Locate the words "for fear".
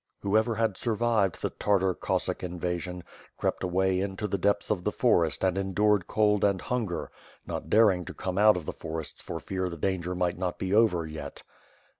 9.21-9.69